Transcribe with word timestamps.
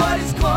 what 0.00 0.18
is 0.20 0.32
going 0.32 0.44
on? 0.44 0.49